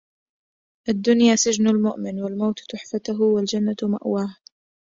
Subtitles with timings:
[0.89, 4.35] الدّنيا سجن المؤمن، والموت تحفته، والجنّة مأواه.